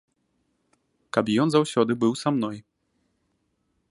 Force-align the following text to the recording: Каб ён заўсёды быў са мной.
Каб 1.17 1.25
ён 1.43 1.47
заўсёды 1.57 1.91
быў 2.03 2.13
са 2.23 2.29
мной. 2.37 2.57